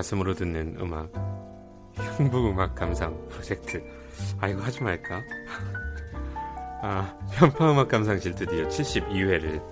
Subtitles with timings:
[0.00, 1.12] 가슴으로 듣는 음악.
[2.16, 3.82] 흉부 음악 감상 프로젝트.
[4.40, 5.20] 아 이거 하지 말까?
[6.82, 9.62] 아 편파 음악 감상실 드디어 72회를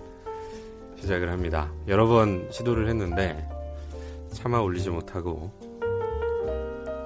[0.96, 1.72] 시작을 합니다.
[1.86, 3.48] 여러 번 시도를 했는데
[4.30, 5.50] 차마 올리지 못하고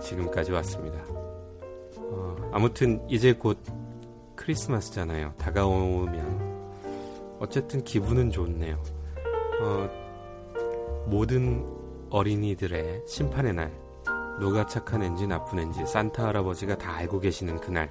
[0.03, 0.99] 지금까지 왔습니다.
[1.99, 3.57] 어, 아무튼 이제 곧
[4.35, 5.35] 크리스마스잖아요.
[5.39, 6.73] 다가오면
[7.39, 8.83] 어쨌든 기분은 좋네요.
[9.61, 9.89] 어,
[11.07, 11.82] 모든
[12.13, 13.73] 어린이들의 심판의 날,
[14.39, 17.89] 누가 착한 앤지 나쁜 앤지 산타 할아버지가 다 알고 계시는 그날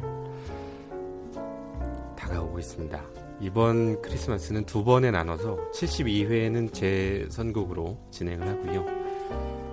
[2.15, 3.01] 다가오고 있습니다.
[3.39, 8.85] 이번 크리스마스는 두 번에 나눠서 72회는 제 선곡으로 진행을 하고요.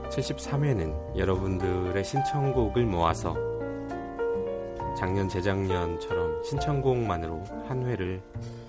[0.09, 3.37] 73회는 여러분들의 신청곡을 모아서
[4.97, 8.23] 작년 재작년처럼 신청곡만으로 한 회를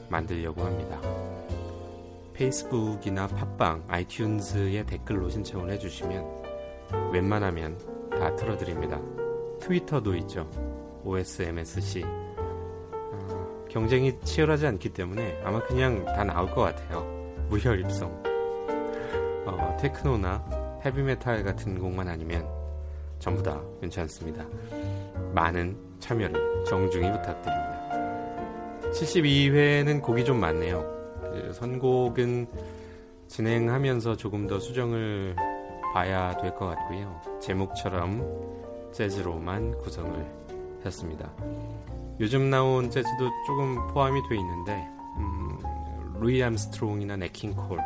[0.09, 0.99] 만들려고 합니다.
[2.39, 6.25] 페이스북이나 팟빵, 아이튠즈에 댓글로 신청을 해주시면
[7.11, 7.77] 웬만하면
[8.11, 8.97] 다 틀어드립니다.
[9.59, 10.49] 트위터도 있죠.
[11.03, 12.01] OSMSC.
[12.05, 17.01] 어, 경쟁이 치열하지 않기 때문에 아마 그냥 다 나올 것 같아요.
[17.49, 18.09] 무혈 입성.
[19.45, 22.47] 어, 테크노나 헤비메탈 같은 곡만 아니면
[23.19, 24.45] 전부 다 괜찮습니다.
[25.33, 27.79] 많은 참여를 정중히 부탁드립니다.
[28.93, 30.98] 72회는 곡이 좀 많네요.
[31.31, 32.47] 그 선곡은
[33.27, 35.35] 진행하면서 조금 더 수정을
[35.93, 37.19] 봐야 될 것 같고요.
[37.41, 38.23] 제목처럼
[38.91, 40.25] 재즈로만 구성을
[40.85, 41.29] 했습니다.
[42.19, 44.87] 요즘 나온 재즈도 조금 포함이 돼 있는데
[45.17, 45.57] 음,
[46.19, 47.79] 루이 암스트롱이나 네킹콜,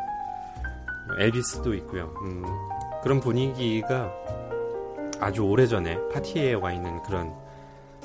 [1.20, 2.12] 엘비스도 있고요.
[2.22, 2.44] 음,
[3.02, 4.10] 그런 분위기가
[5.20, 7.32] 아주 오래전에 파티에 와 있는 그런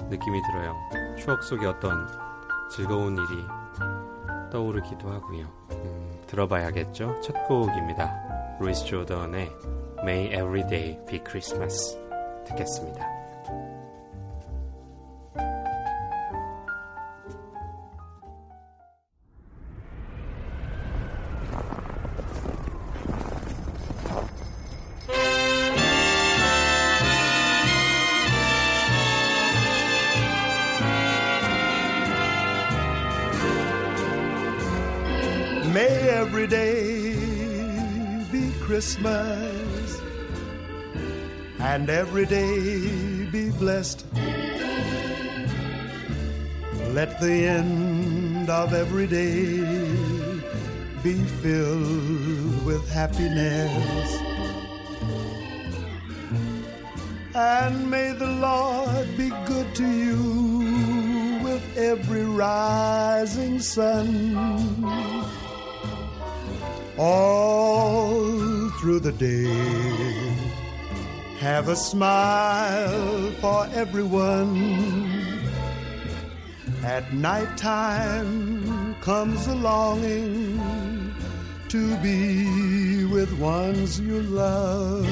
[0.10, 0.76] 느낌이 들어요.
[1.18, 2.08] 추억 속의 어떤
[2.72, 3.44] 즐거운 일이
[4.50, 5.48] 떠오르기도 하고요.
[5.72, 7.22] 음, 들어봐야겠죠?
[7.22, 8.58] 첫 곡입니다.
[8.60, 9.50] 루이스 조던의
[10.02, 11.98] May Every Day Be Christmas
[12.48, 13.19] 듣겠습니다.
[35.80, 37.16] May every day
[38.34, 40.02] be Christmas
[41.60, 44.06] and every day be blessed.
[46.98, 49.56] Let the end of every day
[51.02, 54.10] be filled with happiness.
[57.34, 65.19] And may the Lord be good to you with every rising sun
[67.00, 69.46] all through the day.
[71.40, 75.40] Have a smile for everyone.
[76.84, 80.60] At night time comes a longing
[81.70, 85.08] to be with ones you love.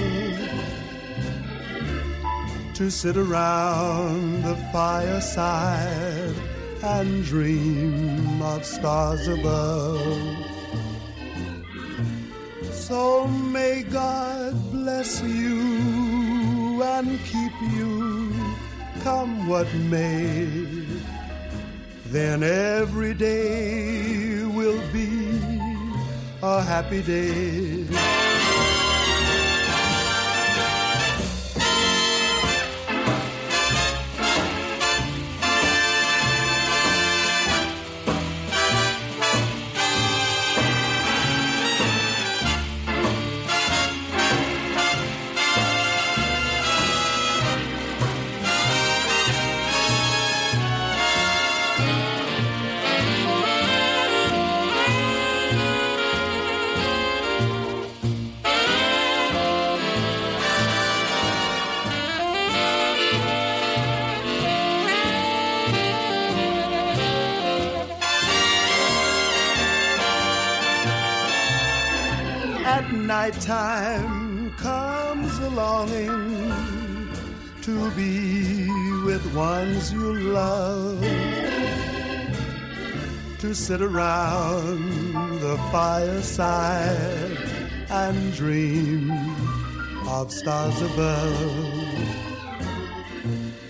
[2.73, 6.35] To sit around the fireside
[6.83, 10.56] and dream of stars above.
[12.87, 18.31] So may God bless you and keep you,
[19.01, 20.47] come what may.
[22.05, 25.09] Then every day will be
[26.41, 28.76] a happy day.
[73.27, 77.09] At night time comes a longing
[77.61, 78.69] to be
[79.03, 81.01] with ones you love,
[83.39, 87.37] to sit around the fireside
[87.89, 89.11] and dream
[90.07, 91.51] of stars above.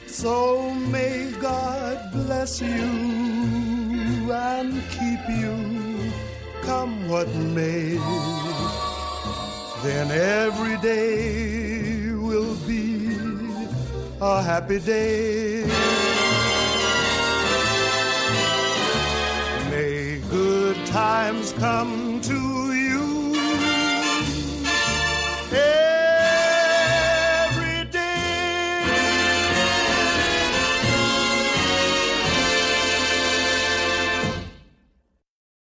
[0.05, 6.11] So may God bless you and keep you,
[6.61, 7.97] come what may.
[9.82, 13.16] Then every day will be
[14.20, 15.64] a happy day.
[19.70, 23.34] May good times come to you
[25.50, 27.98] every day.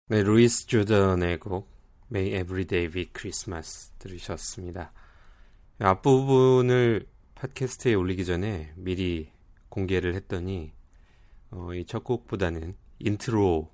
[0.09, 1.67] 네, 루이스 조던의 곡
[2.12, 4.92] May Every Day Be Christmas 들으셨습니다.
[5.78, 9.30] 앞부분을 팟캐스트에 올리기 전에 미리
[9.70, 10.74] 공개를 했더니
[11.50, 13.64] 어, 이 첫 곡보다는 인트로에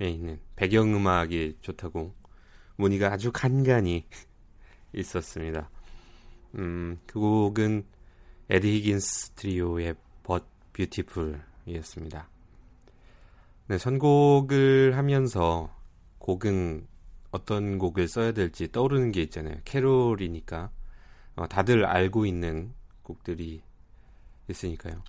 [0.00, 2.14] 있는 배경음악이 좋다고
[2.76, 4.06] 문의가 아주 간간히
[4.92, 5.70] 있었습니다.
[6.56, 7.86] 음, 그 곡은
[8.50, 9.94] 에디 히긴스 트리오의
[10.26, 10.44] But
[10.74, 12.28] Beautiful이었습니다.
[13.68, 15.74] 네, 선곡을 하면서
[16.18, 16.86] 곡은
[17.30, 19.56] 어떤 곡을 써야 될지 떠오르는 게 있잖아요.
[19.64, 20.70] 캐롤이니까
[21.36, 22.72] 어, 다들 알고 있는
[23.02, 23.62] 곡들이
[24.48, 25.02] 있으니까요.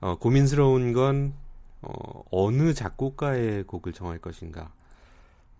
[0.00, 1.34] 어, 고민스러운 건
[1.80, 4.72] 어, 어느 작곡가의 곡을 정할 것인가.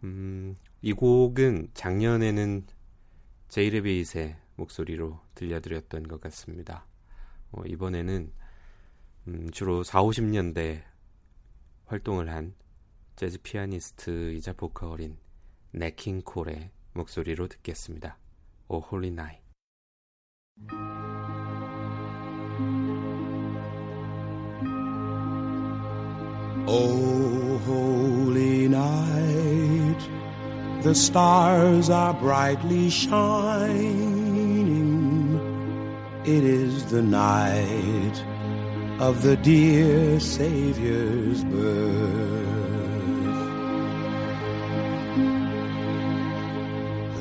[0.04, 2.66] 음, 이 곡은 작년에는
[3.48, 6.86] 제이레베이스의 목소리로 들려드렸던 것 같습니다.
[7.52, 8.32] 어, 이번에는
[9.28, 10.82] 음, 주로 4, 50년대
[11.86, 12.54] 활동을 한
[13.16, 15.16] 재즈 피아니스트이자 보컬인
[15.71, 18.17] 네킹 콜의 목소리로 듣겠습니다.
[18.67, 19.43] 오 홀리 나이.
[26.65, 29.99] Oh, holy night,
[30.81, 34.13] the stars are brightly shining.
[36.25, 38.23] It is the night
[38.99, 42.56] of the dear Savior's birth.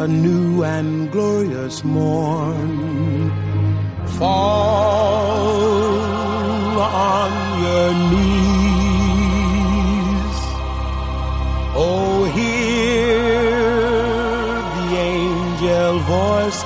[0.00, 3.30] a new and glorious morn.
[4.18, 5.50] Fall
[6.80, 8.34] on your knees.
[11.76, 13.60] Oh, hear
[14.76, 16.64] the angel voices.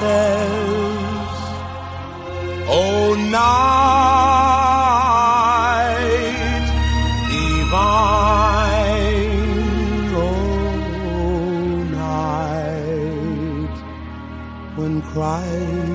[2.70, 4.67] Oh, night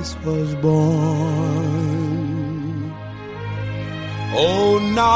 [0.04, 0.74] Christ was born.
[4.36, 5.14] Oh, night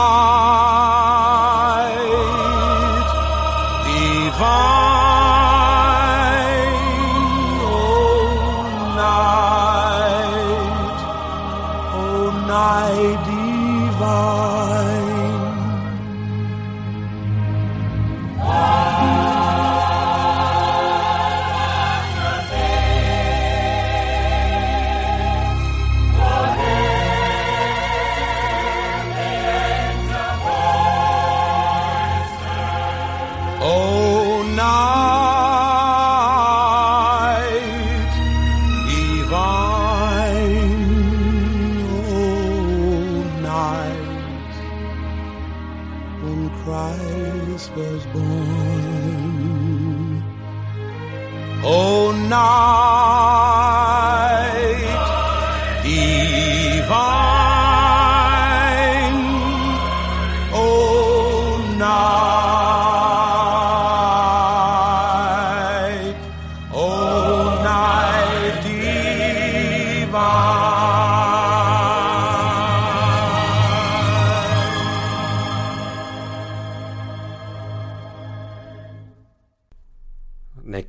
[3.84, 4.77] divine.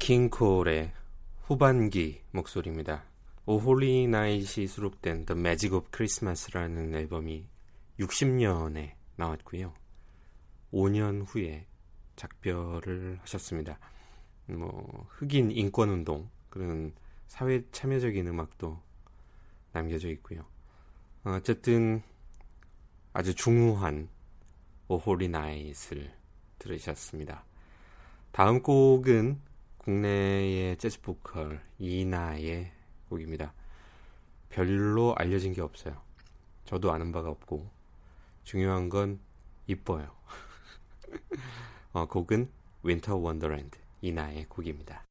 [0.08, 0.90] 킹콜의
[1.42, 3.04] 후반기 목소리입니다.
[3.44, 7.46] 오홀리 나잇이 수록된 The Magic of Christmas라는 앨범이
[8.00, 9.74] 60년에 나왔고요.
[10.72, 11.66] 5년 후에
[12.16, 13.78] 작별을 하셨습니다.
[14.46, 16.92] 뭐 흑인 인권 운동 그런
[17.26, 18.80] 사회 참여적인 음악도
[19.72, 20.44] 남겨져 있고요.
[21.24, 22.02] 어쨌든
[23.12, 24.08] 아주 중후한
[24.88, 26.12] 오홀리 나잇을
[26.58, 27.44] 들으셨습니다.
[28.32, 29.40] 다음 곡은
[29.78, 32.72] 국내의 재즈 보컬 이나의
[33.08, 33.52] 곡입니다.
[34.48, 36.00] 별로 알려진 게 없어요.
[36.64, 37.70] 저도 아는 바가 없고
[38.44, 39.20] 중요한 건
[39.66, 40.10] 이뻐요.
[41.92, 42.48] 어, 곡은
[42.82, 45.07] Winter Wonderland 이나의 곡입니다.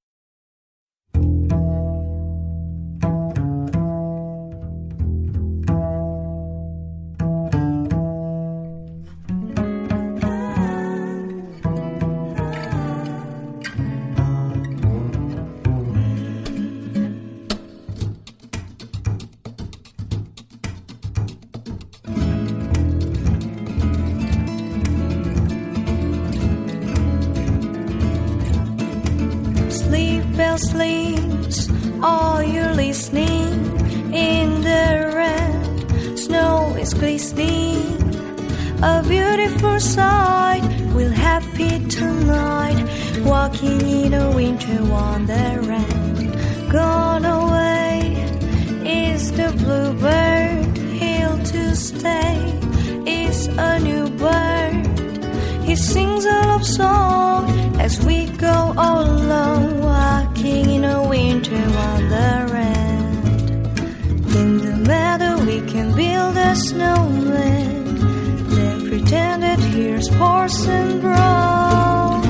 [38.84, 40.62] A beautiful sight.
[40.94, 42.86] We're happy tonight,
[43.26, 46.72] walking in a winter wonderland.
[46.72, 48.14] Gone away
[48.86, 50.78] is the bluebird.
[50.78, 52.38] Here to stay
[53.08, 54.86] is a new bird.
[55.64, 63.26] He sings a love song as we go all along, walking in a winter wonderland.
[64.36, 67.77] In the meadow, we can build a snowman.
[69.10, 72.24] That here's Parson Brown.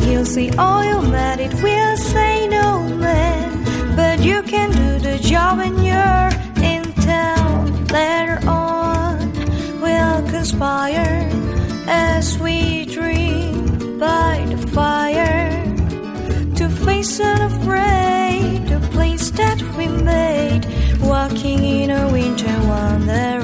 [0.00, 3.94] He'll say, Oh, you mad, it will say no, man.
[3.94, 6.30] But you can do the job when you're
[6.64, 7.84] in town.
[7.88, 9.30] Later on,
[9.82, 11.28] we'll conspire
[11.86, 15.50] as we dream by the fire
[16.56, 20.64] to face unafraid the place that we made,
[21.02, 23.41] walking in a winter wonderland.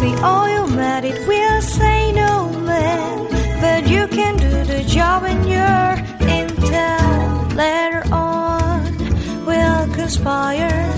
[0.00, 3.28] Say, Oh, you mad, it will say no, man.
[3.60, 7.54] But you can do the job when you're in town.
[7.54, 8.80] Later on,
[9.44, 10.88] we'll conspire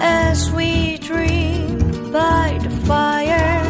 [0.00, 3.60] as we dream by the fire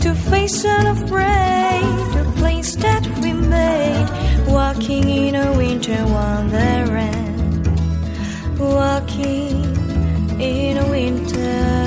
[0.00, 1.82] to face unafraid
[2.18, 4.08] the place that we made,
[4.46, 7.66] walking in a winter wonderland,
[8.58, 9.64] walking
[10.38, 11.79] in a winter,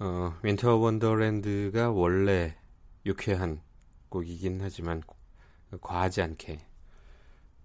[0.00, 2.56] 어, Winter Wonderland가 원래
[3.06, 3.62] 유쾌한
[4.10, 5.02] 곡이긴 하지만
[5.80, 6.69] 과하지 않게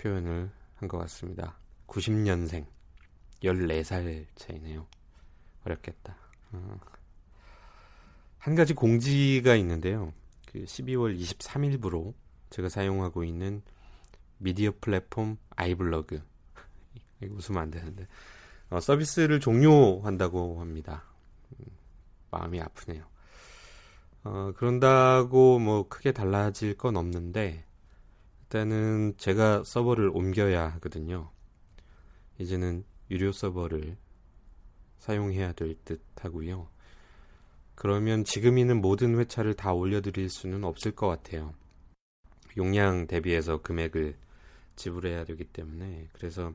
[0.06, 1.58] 표현을 한 것 같습니다.
[1.88, 2.68] 90년생
[3.44, 4.86] 14살 차이네요.
[5.64, 6.16] 어렵겠다.
[6.52, 6.80] 어.
[8.38, 10.14] 한 가지 공지가 있는데요.
[10.52, 12.14] 그 12월 23일부로
[12.52, 13.64] 제가 사용하고 있는
[14.38, 16.22] 미디어 플랫폼 아이블로그
[17.22, 18.08] 웃으면 안 되는데
[18.70, 21.04] 어, 서비스를 종료한다고 합니다.
[21.60, 21.66] 음,
[22.30, 23.04] 마음이 아프네요.
[24.24, 27.65] 어, 그런다고 뭐 크게 달라질 건 없는데
[28.56, 31.30] 일단은 제가 서버를 옮겨야 하거든요.
[32.40, 33.98] 이제는 유료 서버를
[34.98, 36.70] 사용해야 될 듯 하고요.
[37.76, 41.54] 그러면 지금 있는 모든 회차를 다 올려드릴 수는 없을 것 같아요.
[42.56, 44.16] 용량 대비해서 금액을
[44.78, 46.54] 지불해야 되기 때문에 그래서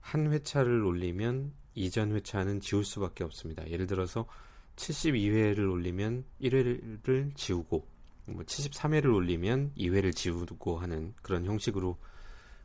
[0.00, 3.64] 한 회차를 올리면 이전 회차는 지울 수밖에 없습니다.
[3.70, 4.26] 예를 들어서
[4.74, 7.93] 72회를 올리면 1회를 지우고
[8.26, 11.96] 뭐 73회를 올리면 2회를 지우고 하는 그런 형식으로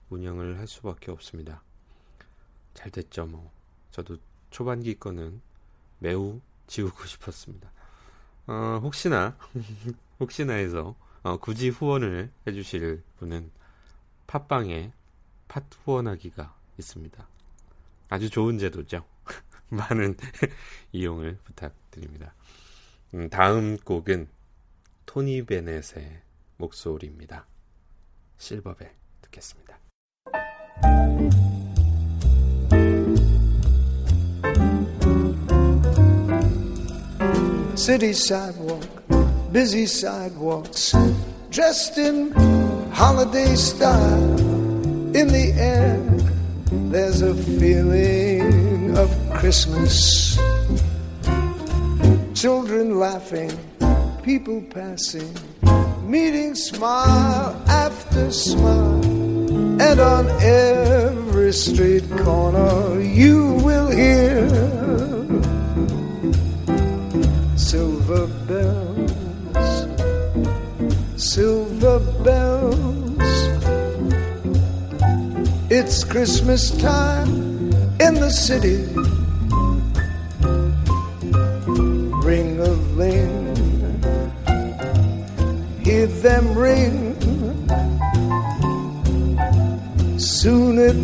[0.10, 1.62] 운영을 할 수밖에 없습니다.
[2.74, 3.52] 잘 됐죠, 뭐.
[3.92, 4.18] 저도
[4.50, 5.42] 초반기 거는
[6.00, 7.72] 매우 지우고 싶었습니다.
[8.48, 9.38] 어, 혹시나,
[10.20, 13.52] 혹시나 해서, 어, 굳이 후원을 해주실 분은
[14.28, 14.94] 팟빵에
[15.48, 17.28] 팟 후원하기가 있습니다.
[18.10, 19.06] 아주 좋은 제도죠.
[19.70, 20.16] 많은
[20.94, 22.34] 이용을 부탁드립니다.
[23.14, 24.28] 음, 다음 곡은
[25.12, 26.22] 토니 베넷의
[26.58, 27.48] 목소리입니다.
[28.38, 29.80] 실버벨 듣겠습니다.
[37.76, 38.88] City sidewalk,
[39.52, 40.96] busy sidewalks,
[41.50, 42.32] dressed in
[42.92, 44.38] holiday style.
[45.16, 45.98] In the air,
[46.92, 50.38] there's a feeling of Christmas.
[52.36, 53.58] Children laughing,
[54.24, 55.34] people passing,
[56.04, 59.04] meeting smile after smile.
[59.82, 64.50] And on every street corner, you will hear
[67.56, 69.88] silver bells,
[71.16, 72.80] silver bells.
[75.72, 77.30] It's Christmas time
[78.00, 79.19] in the city.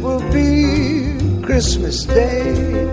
[0.06, 2.85] Will be Christmas Day.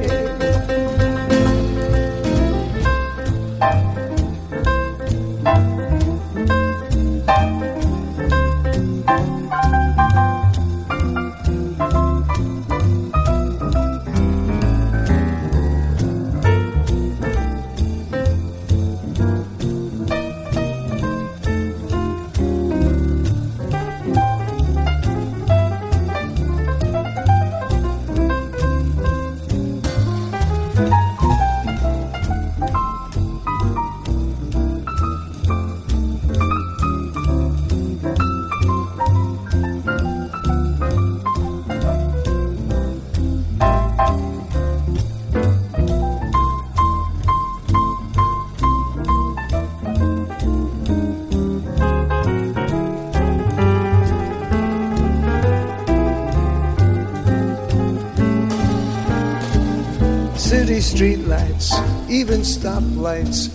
[60.93, 61.73] Streetlights,
[62.11, 63.49] even stoplights,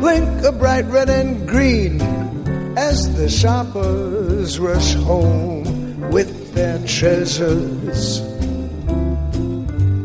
[0.00, 2.00] blink a bright red and green
[2.78, 8.20] as the shoppers rush home with their treasures.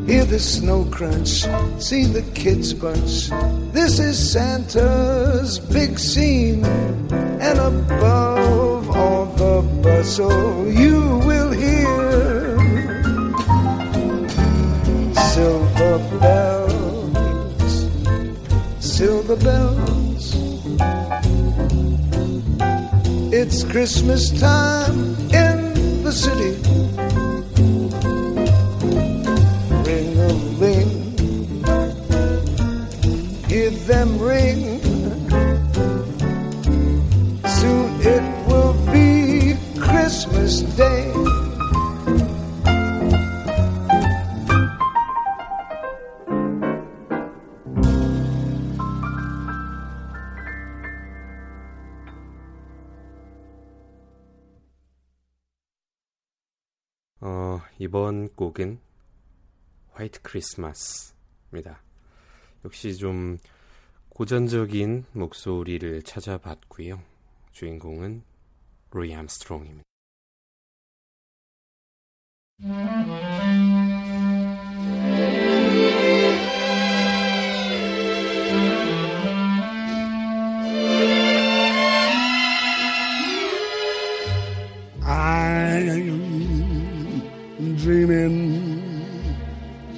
[0.06, 1.46] Hear the snow crunch,
[1.80, 3.30] see the kids bunch.
[3.72, 10.95] This is Santa's big scene, and above all the bustle, you
[15.36, 17.74] silver bells,
[18.80, 20.34] silver bells.
[23.34, 24.98] It's Christmas time
[25.36, 26.55] in the city.
[60.06, 61.82] 화이트 크리스마스입니다.
[62.64, 63.38] 역시 좀
[64.10, 67.02] 고전적인 목소리를 찾아봤고요.
[67.52, 68.24] 주인공은
[68.92, 69.84] 루이 암스트롱입니다.
[87.58, 88.55] I'm dreaming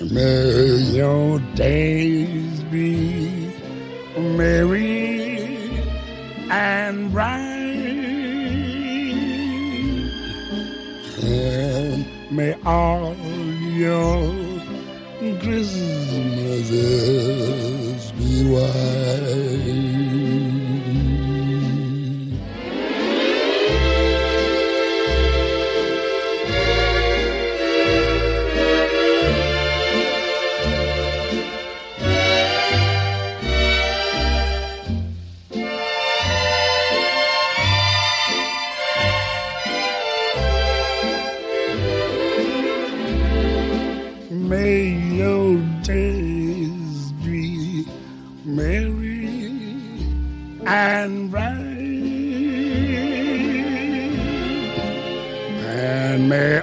[0.00, 3.52] May your days be
[4.16, 5.58] merry
[6.50, 7.38] and bright.
[11.22, 13.14] And may all
[13.74, 14.32] your
[15.42, 15.92] Christmases
[18.12, 19.99] be white.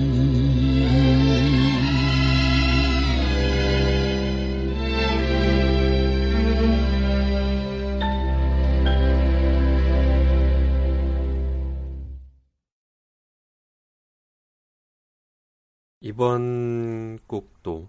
[16.01, 17.87] 이번 곡도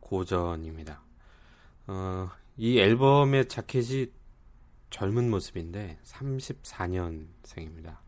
[0.00, 1.00] 고전입니다.
[1.86, 4.12] 어, 이 앨범의 자켓이
[4.90, 7.98] 젊은 모습인데 34년생입니다.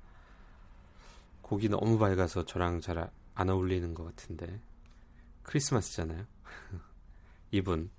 [1.40, 3.10] 곡이 너무 밝아서 저랑 잘
[3.40, 4.60] 안 어울리는 것 같은데
[5.44, 6.26] 크리스마스잖아요.
[7.52, 7.90] 이분,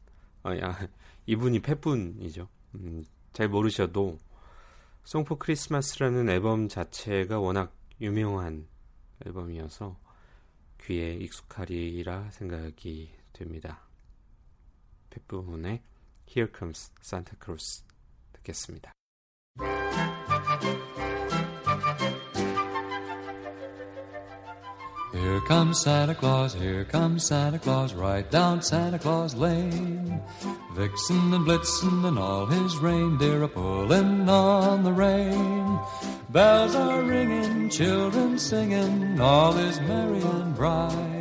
[0.43, 0.77] 아, 야,
[1.25, 2.47] 이분이 패분이죠.
[2.75, 4.19] 음, 잘 모르셔도
[5.03, 8.67] 송포 크리스마스라는 앨범 자체가 워낙 유명한
[9.25, 9.99] 앨범이어서
[10.83, 13.87] 귀에 익숙하리라 생각이 됩니다.
[15.09, 15.81] 펫부분의
[16.30, 17.82] Here Comes Santa Claus
[18.32, 18.92] 듣겠습니다.
[25.12, 30.20] Here comes Santa Claus, here comes Santa Claus, right down Santa Claus Lane.
[30.74, 35.78] Vixen and Blitzen and all his reindeer are pulling on the rein.
[36.28, 41.19] Bells are ringing, children singing, all is merry and bright.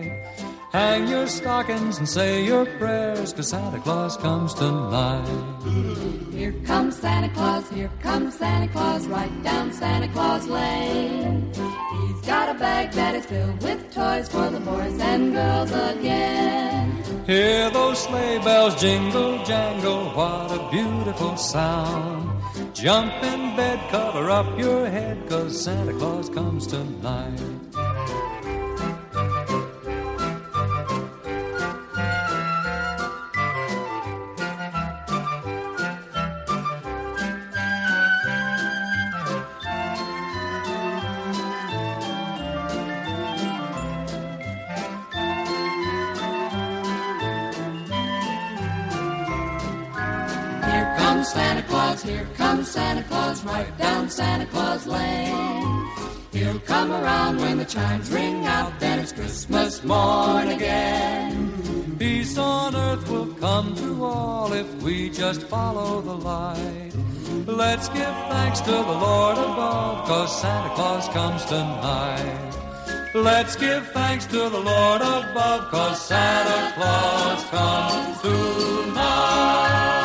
[0.73, 5.27] Hang your stockings and say your prayers, cause Santa Claus comes tonight.
[6.33, 11.53] Here comes Santa Claus, here comes Santa Claus, right down Santa Claus Lane.
[11.53, 17.03] He's got a bag that is filled with toys for the boys and girls again.
[17.27, 22.31] Hear those sleigh bells jingle jangle, what a beautiful sound.
[22.75, 27.41] Jump in bed, cover up your head, cause Santa Claus comes tonight.
[51.31, 55.87] Santa Claus, here comes Santa Claus, right down Santa Claus Lane.
[56.33, 61.97] He'll come around when the chimes ring out, then it's Christmas morn again.
[62.01, 66.91] Peace on earth will come to all if we just follow the light.
[67.47, 72.55] Let's give thanks to the Lord above, cause Santa Claus comes tonight.
[73.15, 80.00] Let's give thanks to the Lord above, cause Santa Claus comes tonight.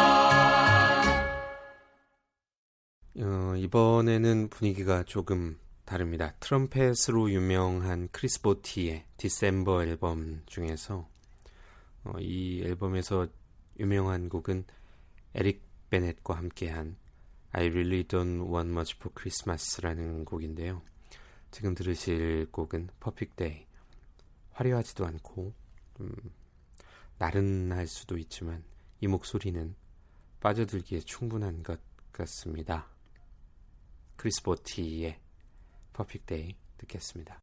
[3.66, 6.36] 이번에는 분위기가 조금 다릅니다.
[6.40, 11.10] 트럼펫으로 유명한 크리스 보티의 December 앨범 중에서
[12.04, 13.26] 어, 이 앨범에서
[13.80, 14.66] 유명한 곡은
[15.34, 16.96] 에릭 베넷과 함께한
[17.54, 20.84] I Really Don't Want Much for Christmas라는 곡인데요.
[21.50, 23.66] 지금 들으실 곡은 Perfect Day.
[24.52, 25.54] 화려하지도 않고
[26.02, 26.16] 음,
[27.18, 28.64] 나른할 수도 있지만
[29.02, 29.74] 이 목소리는
[30.40, 31.80] 빠져들기에 충분한 것
[32.12, 32.95] 같습니다.
[34.18, 35.20] 크리스 보티의
[35.94, 37.40] Perfect Day 듣겠습니다.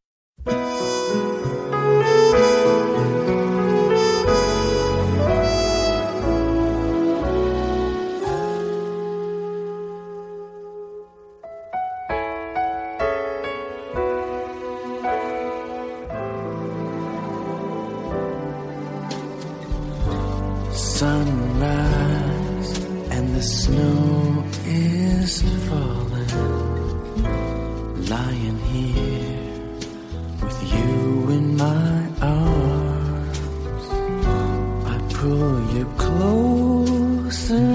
[21.03, 22.77] sunrise
[23.11, 26.02] and the snow is falling.
[28.13, 29.39] Lying here
[30.41, 33.39] with you in my arms.
[34.93, 37.67] I pull you closer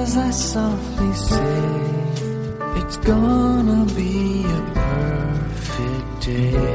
[0.00, 1.60] as I softly say,
[2.80, 6.71] It's gonna be a perfect day.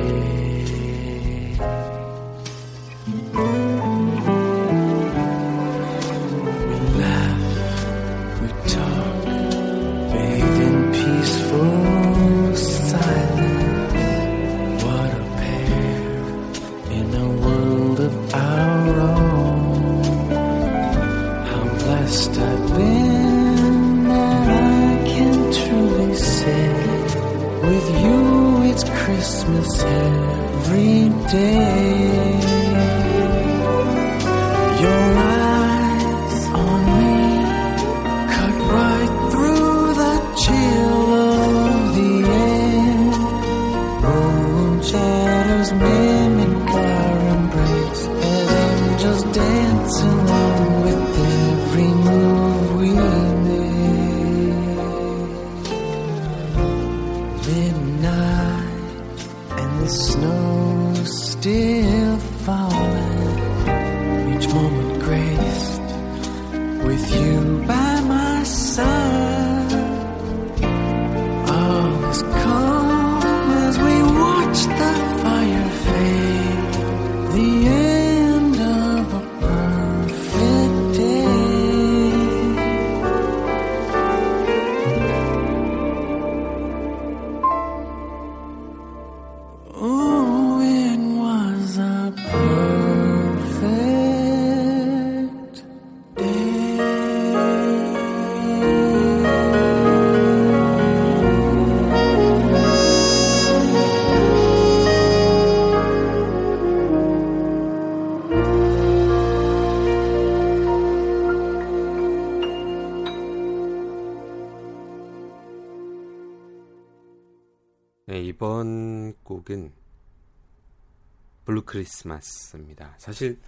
[121.77, 122.95] 크리스마스입니다.
[122.97, 123.39] 사실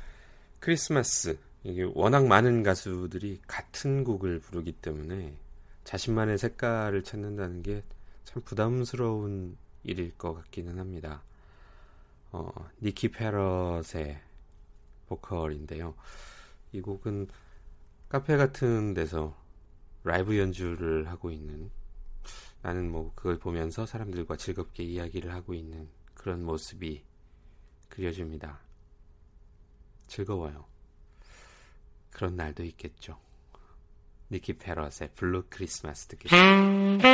[0.60, 5.38] 크리스마스 이게 워낙 많은 가수들이 같은 곡을 부르기 때문에
[5.84, 7.84] 자신만의 색깔을 찾는다는 게
[8.30, 11.24] 참 부담스러운 일일 것 같기는 합니다.
[12.32, 14.22] 어, 니키 페럿의
[15.08, 15.96] 보컬인데요.
[16.72, 17.28] 이 곡은
[18.08, 19.36] 카페 같은 데서
[20.04, 21.72] 라이브 연주를 하고 있는
[22.62, 27.04] 나는 뭐 그걸 보면서 사람들과 즐겁게 이야기를 하고 있는 그런 모습이
[27.90, 28.60] 그려집니다.
[30.08, 30.66] 즐거워요.
[32.12, 33.20] 그런 날도 있겠죠.
[34.32, 37.10] 니키 페럿의 블루 크리스마스 듣겠습니다.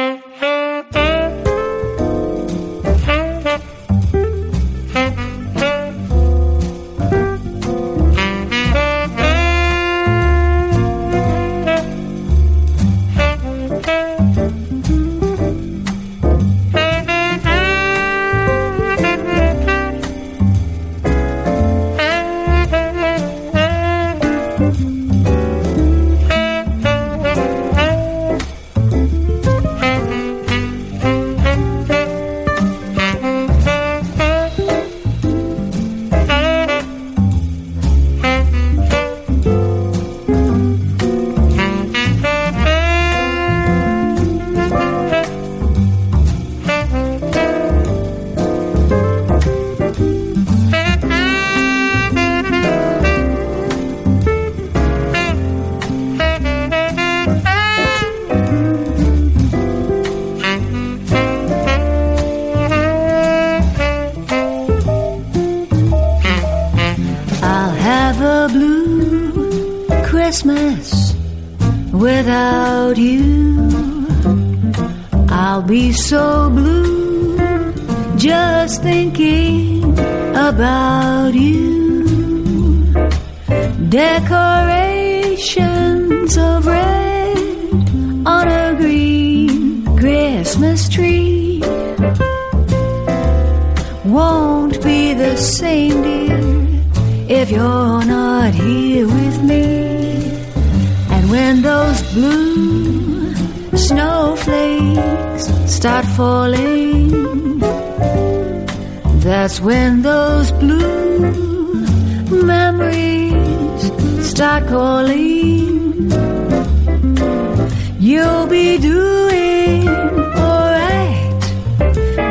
[118.00, 121.44] You'll be doing alright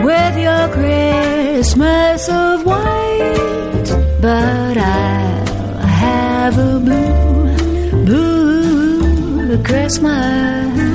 [0.05, 3.89] with your Christmas of white,
[4.23, 10.94] but I'll have a blue, blue Christmas.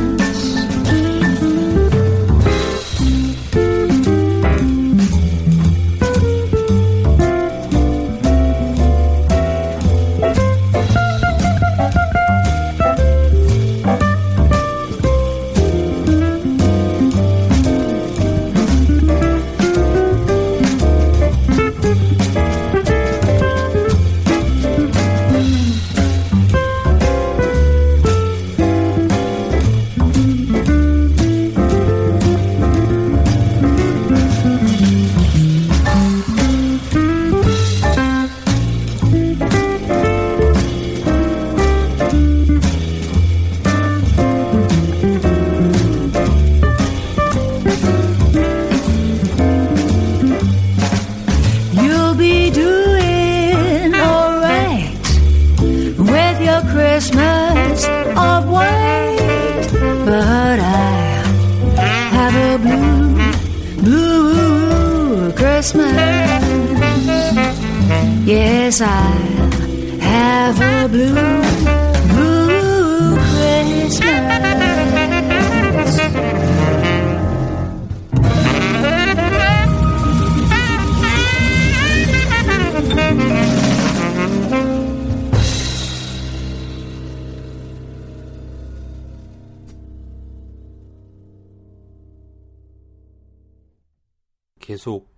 [94.60, 95.10] 계속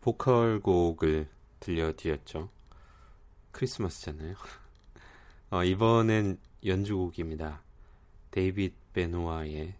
[0.00, 1.28] 보컬 곡을
[1.60, 2.50] 들려드렸죠.
[3.58, 4.36] 크리스마스잖아요.
[5.50, 7.60] 어, 이번엔 연주곡입니다.
[8.30, 9.74] 데이빗 베노아의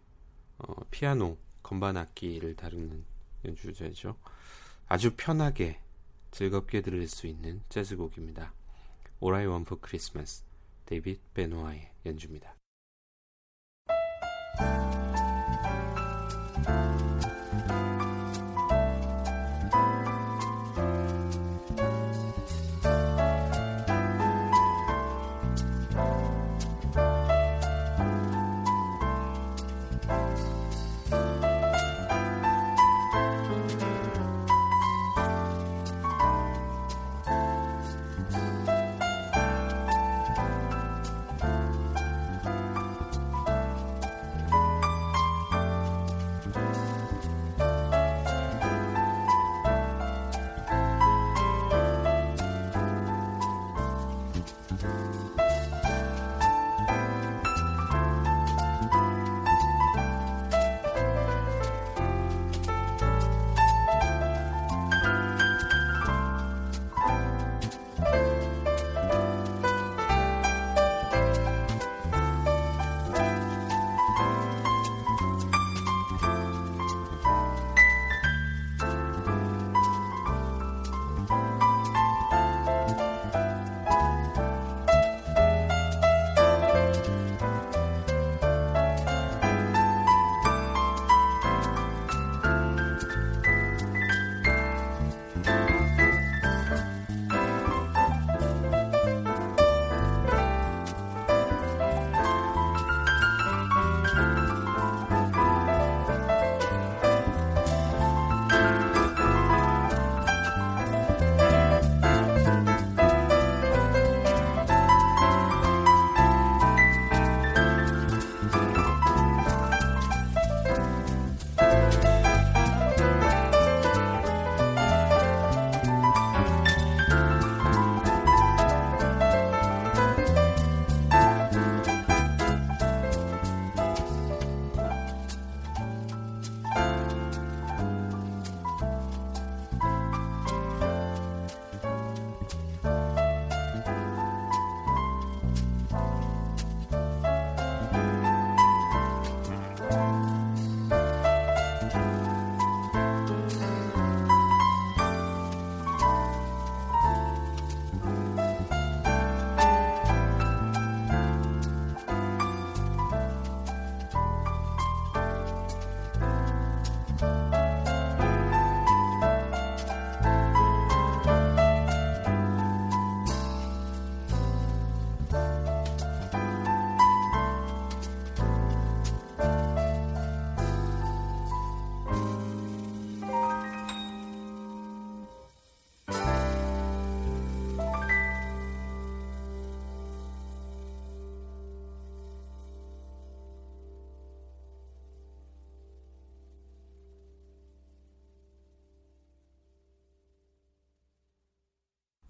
[0.59, 3.05] 어, 피아노 건반 악기를 다루는
[3.45, 4.17] 연주자죠.
[4.89, 5.81] 아주 편하게
[6.33, 8.53] 즐겁게 들을 수 있는 재즈곡입니다.
[9.23, 10.43] All I Want for Christmas
[10.87, 12.57] 데이빗 베노아의 연주입니다.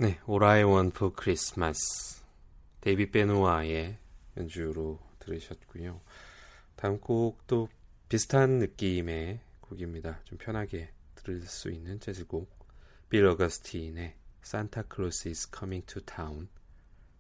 [0.01, 2.23] 네, Want for Christmas
[2.81, 3.99] 데이비 베누아의
[4.37, 6.01] 연주로 들으셨고요.
[6.77, 7.69] 다음 곡도
[8.09, 10.21] 비슷한 느낌의 곡입니다.
[10.23, 12.49] 좀 편하게 들을 수 있는 재즈곡
[13.09, 16.49] 빌 어거스틴의 Santa Claus is Coming to Town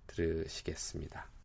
[0.06, 1.37] 들으시겠습니다.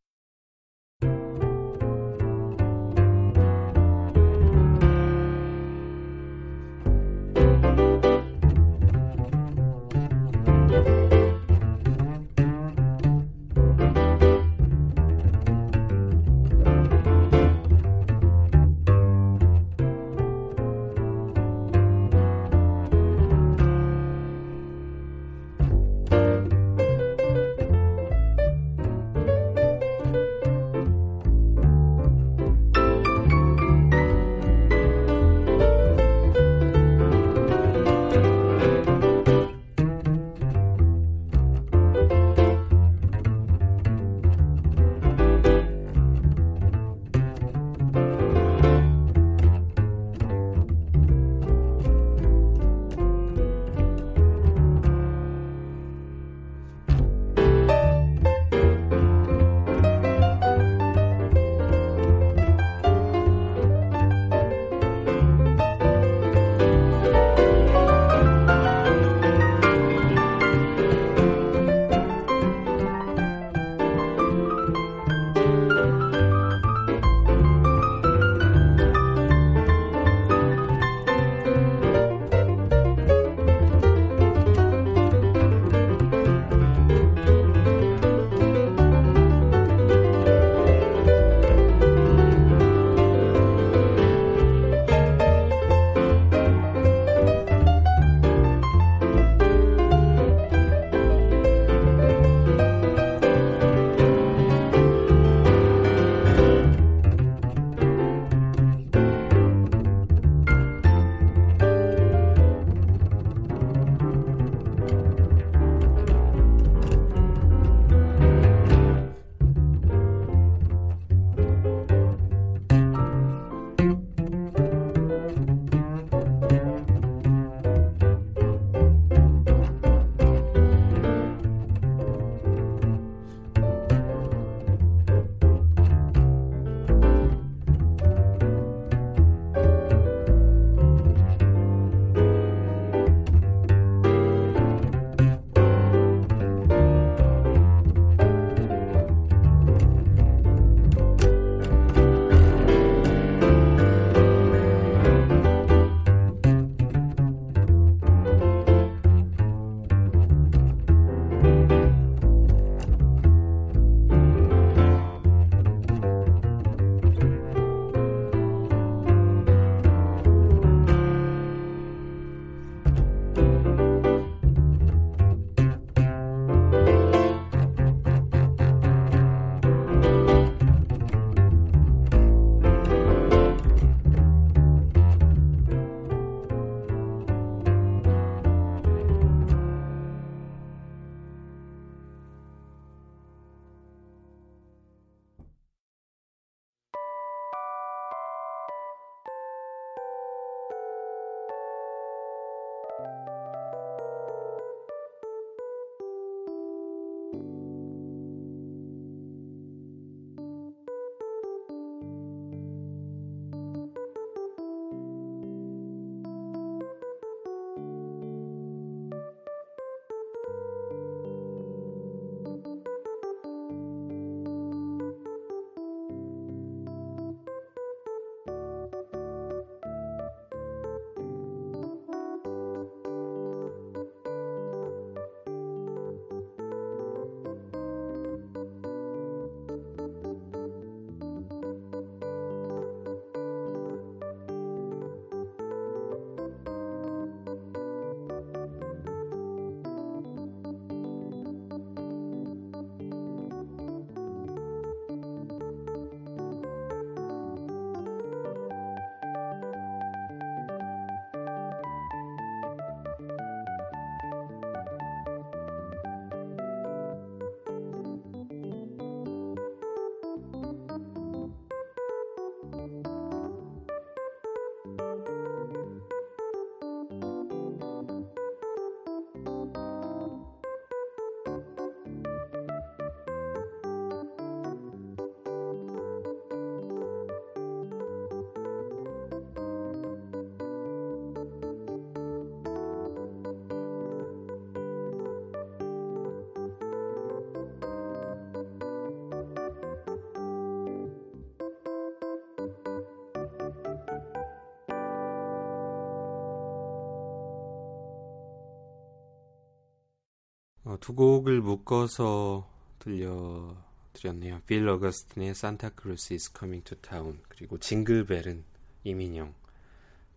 [311.04, 312.66] 두 곡을 묶어서
[313.00, 314.62] 들려드렸네요.
[314.66, 318.64] 빌 어거스틴의 Santa Claus is coming to town 그리고 징글벨은
[319.04, 319.54] 이민영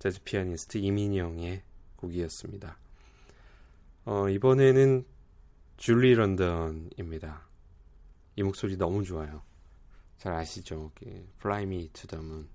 [0.00, 1.62] 재즈 피아니스트 이민영의
[1.94, 2.76] 곡이었습니다.
[4.06, 5.04] 어, 이번에는
[5.76, 7.46] 줄리 런던입니다.
[8.34, 9.42] 이 목소리 너무 좋아요.
[10.18, 10.90] 잘 아시죠?
[11.38, 12.48] Fly Me to the Moon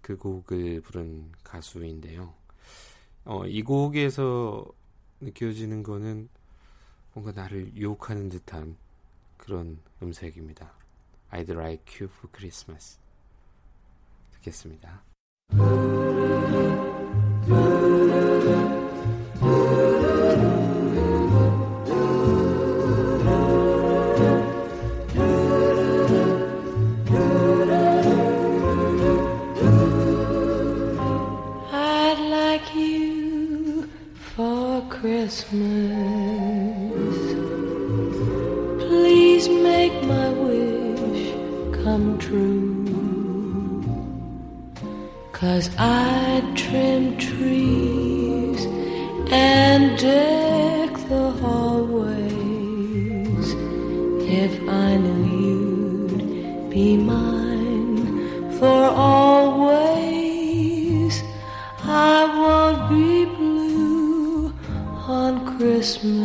[0.00, 2.34] 그 곡을 부른 가수인데요.
[3.24, 4.66] 어, 이 곡에서
[5.20, 6.28] 느껴지는 거는
[7.14, 8.76] 뭔가 나를 유혹하는 듯한
[9.36, 10.72] 그런 음색입니다.
[11.30, 12.98] I'd like you for Christmas.
[14.32, 15.02] 듣겠습니다.
[41.84, 42.82] Come true.
[45.32, 48.64] Cause I'd trim trees
[49.30, 52.34] and deck the hallways
[54.42, 58.82] if I knew you'd be mine for
[59.12, 60.02] always.
[61.82, 64.54] I won't be blue
[65.18, 66.23] on Christmas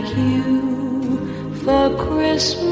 [0.00, 2.69] like you for Christmas,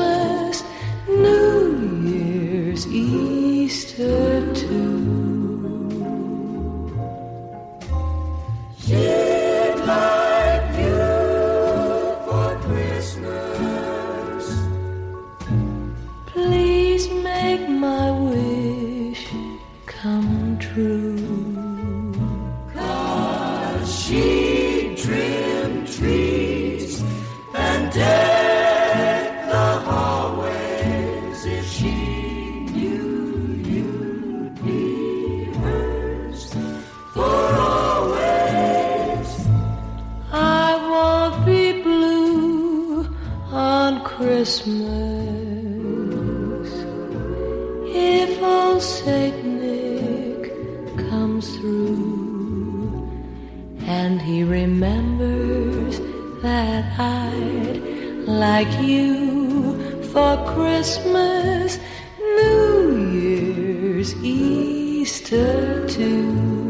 [56.42, 57.80] that I'd
[58.26, 61.78] like you for Christmas,
[62.18, 66.67] New Year's, Easter too.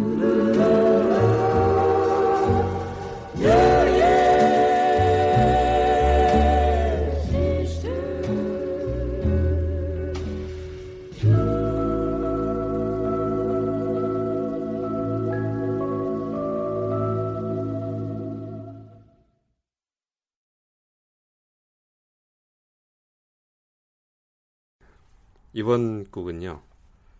[25.58, 26.62] 이번 곡은요.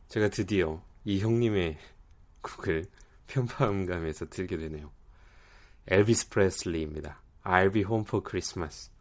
[0.07, 1.76] 제가 드디어 이 형님의
[2.41, 2.86] 곡을
[3.26, 4.93] 편파음감에서 들게 되네요.
[5.89, 7.20] 엘비스 프레슬리입니다.
[7.43, 8.93] I'll be home for Christmas.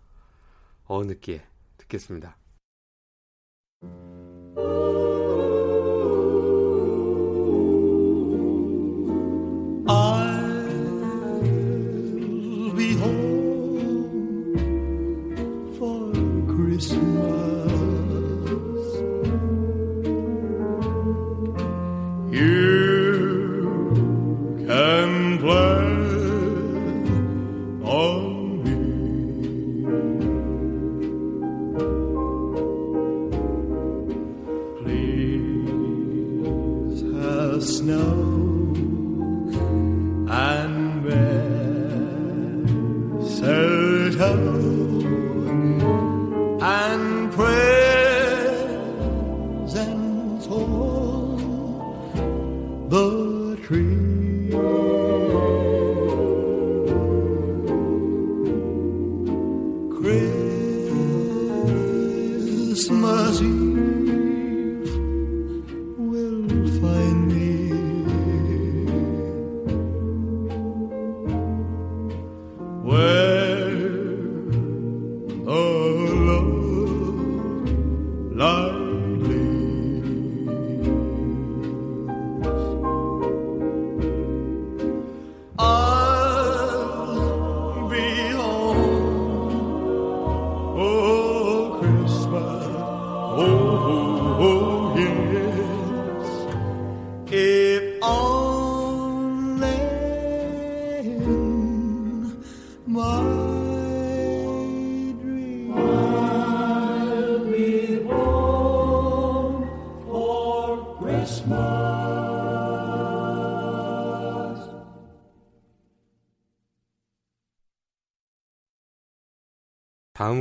[0.88, 1.46] 어 느끼해
[1.78, 2.36] 듣겠습니다.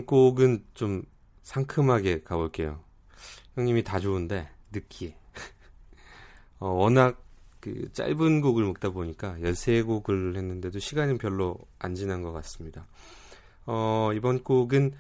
[0.06, 1.02] 곡은 좀
[1.42, 2.82] 상큼하게 가볼게요.
[3.54, 5.16] 형님이 다 좋은데 느끼해.
[6.60, 7.22] 어, 워낙
[7.60, 12.86] 그 짧은 곡을 먹다 보니까 13곡을 했는데도 시간은 별로 안 지난 것 같습니다.
[13.66, 14.92] 어, 이번 곡은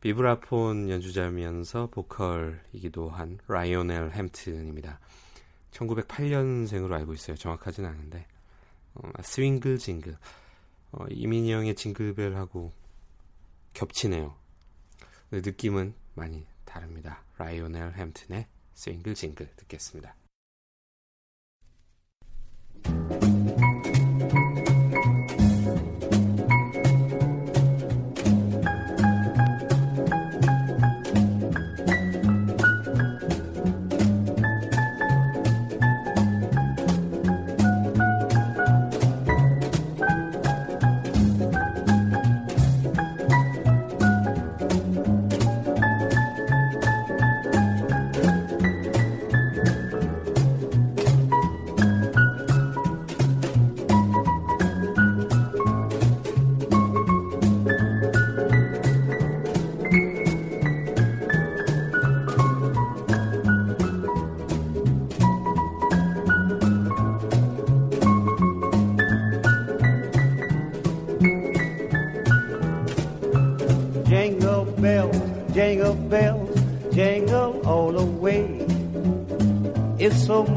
[0.00, 5.00] 비브라폰 연주자면서 보컬이기도 한 라이오넬 햄튼입니다.
[5.72, 7.36] 1908년생으로 알고 있어요.
[7.36, 8.26] 정확하진 않은데.
[8.94, 10.16] 어, 스윙글 징글.
[10.92, 12.72] 어, 이민희 형의 징글벨하고
[13.78, 14.34] 겹치네요.
[15.30, 17.22] 느낌은 많이 다릅니다.
[17.36, 20.16] 라이오넬 햄튼의 싱글 징글 듣겠습니다.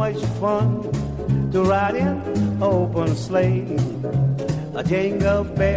[0.02, 0.82] Much fun
[1.52, 2.18] to ride in
[2.60, 3.62] open sleigh.
[4.74, 5.71] A jingle bell,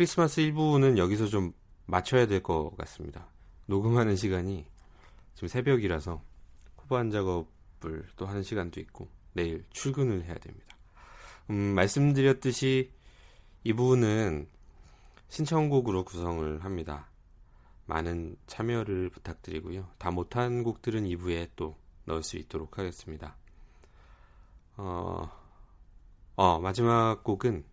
[0.00, 1.52] 크리스마스 1부는 여기서 좀
[1.84, 3.26] 맞춰야 될 것 같습니다.
[3.66, 4.64] 녹음하는 시간이
[5.34, 6.22] 지금 새벽이라서
[6.78, 10.74] 후반 작업을 또 하는 시간도 있고 내일 출근을 해야 됩니다.
[11.50, 12.90] 음, 말씀드렸듯이
[13.62, 14.48] 이 부분은
[15.28, 17.10] 신청곡으로 구성을 합니다.
[17.84, 19.86] 많은 참여를 부탁드리고요.
[19.98, 21.76] 다 못한 곡들은 2부에 또
[22.06, 23.36] 넣을 수 있도록 하겠습니다.
[24.78, 25.30] 어,
[26.36, 27.69] 어 마지막 곡은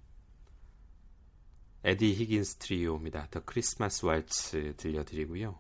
[1.88, 3.30] 에디 히긴스 트리오입니다.
[3.32, 5.58] 더 크리스마스 왈츠 들려드리고요.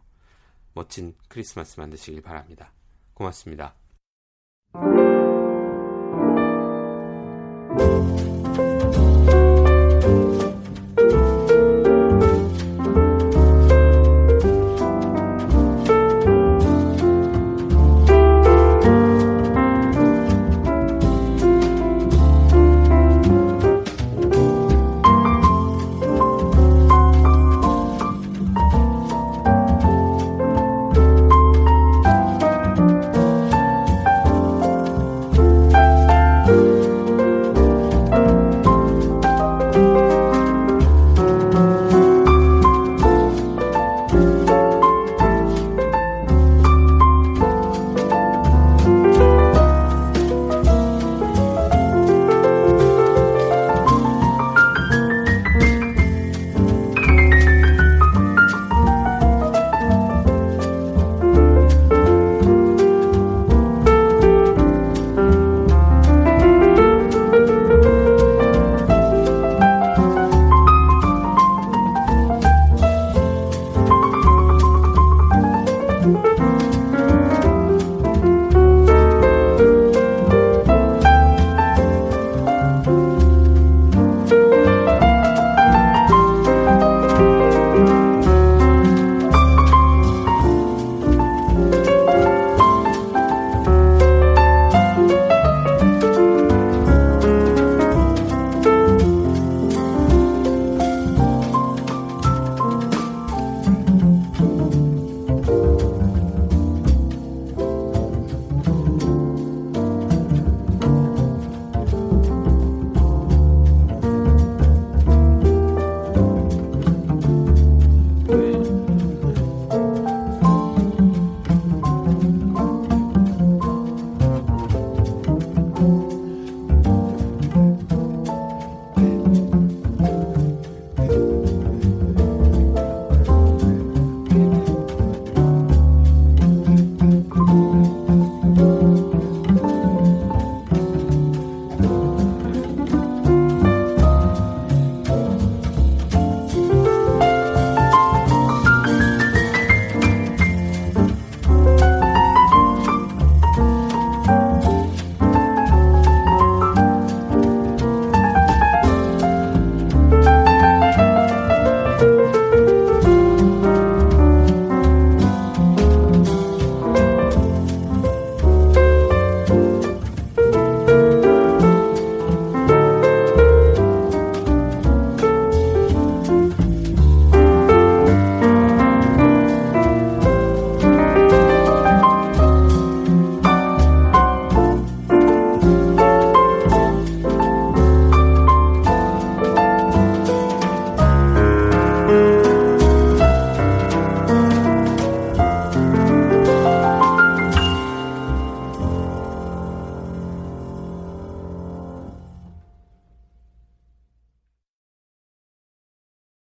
[0.73, 2.73] 멋진 크리스마스 만드시길 바랍니다.
[3.13, 3.73] 고맙습니다.